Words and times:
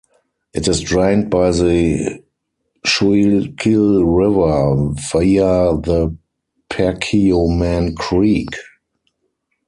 It 0.55 0.67
is 0.67 0.81
drained 0.81 1.29
by 1.29 1.51
the 1.51 2.23
Schuylkill 2.83 4.03
River 4.03 4.93
via 5.11 5.77
the 5.79 6.17
Perkiomen 6.71 7.95
Creek. 7.95 8.49